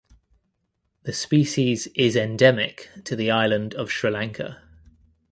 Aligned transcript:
The 1.03 1.13
species 1.13 1.85
is 1.93 2.15
endemic 2.15 2.89
to 3.05 3.15
the 3.15 3.29
island 3.29 3.75
of 3.75 3.91
Sri 3.91 4.09
Lanka. 4.09 4.59